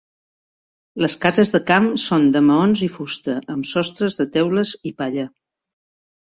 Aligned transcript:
Les 1.03 1.15
cases 1.25 1.51
de 1.55 1.61
camp 1.67 1.89
són 2.05 2.25
de 2.37 2.43
maons 2.47 2.83
i 2.89 2.91
fusta, 2.95 3.37
amb 3.59 3.71
sostres 3.75 4.21
de 4.23 4.29
teules 4.39 4.75
i 4.93 4.97
palla. 5.05 5.31